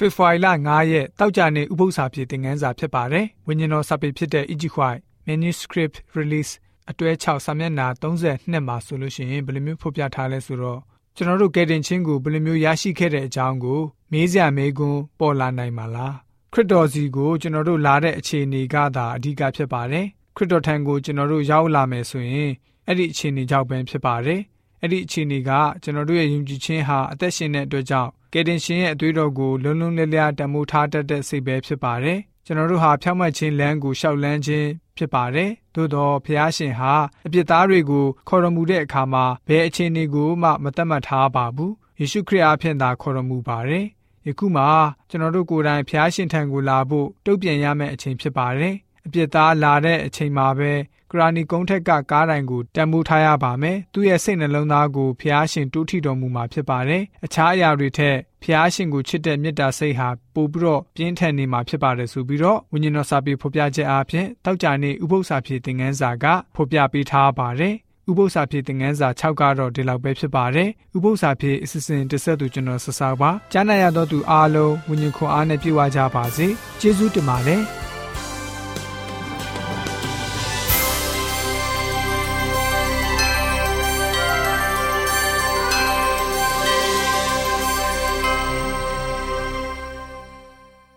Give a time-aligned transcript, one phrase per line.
[0.00, 4.94] ဖေဖော်ဝါရီလ9ရက်တောက်ကြနေဥပုသ္စာပြေသင်ခန်းစာဖြစ်ပါတယ်။ဝိညာဉ်တော်စာပေဖြစ်တဲ့ Ijikwai
[5.26, 6.52] Manuscript Release
[6.90, 10.80] အတွဲ6စာမျက်နှာ32မှာဆိုလို့ရှိရင်ဘယ်လိုမျိုးဖော်ပြထားလဲဆိုတော့
[11.16, 13.80] ကျွန်တော်တို့ကယ်တင်ခြင်းကိုဘယ်လိုမျိုးရရှိခဲ့တဲ့အကြောင်းကို
[14.12, 16.14] မေးစရာမေးခွန်းပေါ်လာနိုင်မှာလား
[16.52, 22.50] ခရစ်တော်စီကိုကျွန်တော်တို့လာတဲ့အခြေအနေကသာအဓိကဖြစ်ပါတယ်ခရစ်တော်ထံကိုကျွန်တော်တို့ရောက်လာမယ်ဆိုရင်
[22.86, 24.40] အဲ့ဒီအခြေအနေကြောင့်ပဲဖြစ်ပါတယ်
[24.80, 25.50] အဲ့ဒီအခြေအနေက
[25.82, 36.94] ကျွန်တော်တို့ရဲ့ယုံကြည်ခြင်းဟာအသက်ရှင်တဲ့အတွက်ကြောင့် ကယ်တင်ရှင်ရဲ့အသွေးတော်ကိုလုံးလုံးလျလျတမိုးထားတတ်တဲ့စိတ်ပဲဖြစ်ပါတယ်ကျွန်တော်တို့ဟာဖြောင့်မတ်ခြင်းလမ်းကိုရှောက်လန်းခြင်းဖြစ်ပါတယ်။သို့တော့ဖျားရှင်ဟာ
[37.26, 43.84] အပြစ်သားတွေကိုခေါ်တော်မူတဲ့အခါမှာဘယ်အခြေအနေကိုမှမသတ်မှတ်ထားပါဘူး။ယေရှုခရစ်အားဖြင့်သာခေါ်တော်မူပါတယ်။
[44.26, 44.64] ယခုမှ
[45.08, 48.74] ကျွန်တော်တို့ကိုယ်တိုင်ဖျားရှင်ထံကိုလာဖို့တုံ့ပြန်ရမယ့်အချိန်ဖြစ်ပါတယ်။
[49.06, 50.72] အပြစ်သားလာတဲ့အချိန်မှာပဲ
[51.12, 67.74] ကရာနီကုန်းထက်ကကားတိုင်ကိုတံမိုးထားရပါမယ်။သူ့ရဲ့စိတ်နှလုံးသားကိုဖျားရှင်တိုးထီတော်မူမှာဖြစ်ပါတယ်။အခြားအရာတွေထက်ဖျားရှင်ကိုချစ်တဲ့မေတ္တာစိတ်ဟာပိုပြီးတော့ပြင်းထန်နေမှာဖြစ်ပါတယ်ဆိုပြီးတော့ဝိညာဉ်တော်စာပေဖော်ပြချက်အားဖြင့်တောက်ကြနေဥပု္ပ္ပစာဖြည့်သင်ခန်းစာကဖော်ပြပေးထားပါတယ်။
[68.10, 76.46] ဥပု္ပ္ပစာဖြည့်သင်ခန်းစာ6ကတော့ဒီလောက်ပဲဖြစ်ပါတယ်။ဥပု္ပ္ပစာဖြည့်အစစ်စင်တစ်ဆက်သူကျွန်တော်ဆဆပါ။ကြားနာရတော့သူအားလုံးဝိညာဉ်ခွန်အားနဲ့ပြည့်ဝကြပါစေ။
[76.80, 77.62] ကျေးဇူးတင်ပါတယ်။